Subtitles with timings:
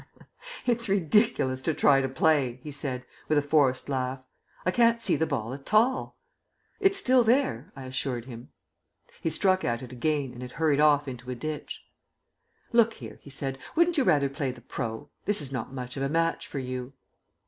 [0.65, 4.19] "It's ridiculous to try to play," he said, with a forced laugh.
[4.65, 6.17] "I can't see the ball at all."
[6.79, 8.49] "It's still there," I assured him.
[9.21, 11.85] He struck at it again and it hurried off into a ditch.
[12.71, 15.11] "Look here," he said, "wouldn't you rather play the pro.?
[15.25, 16.93] This is not much of a match for you."